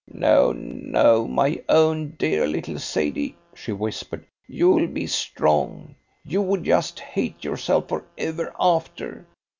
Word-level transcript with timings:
"No, 0.11 0.51
no, 0.51 1.27
my 1.27 1.61
own 1.69 2.15
dear 2.17 2.47
little 2.47 2.79
Sadie," 2.79 3.37
she 3.53 3.71
whispered. 3.71 4.25
"You'll 4.47 4.87
be 4.87 5.05
strong! 5.05 5.93
You 6.25 6.41
would 6.41 6.63
just 6.63 6.99
hate 6.99 7.43
yourself 7.43 7.89
for 7.89 8.05
ever 8.17 8.51
after. 8.59 9.27